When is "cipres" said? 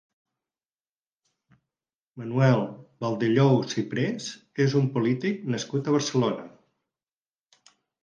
3.75-4.33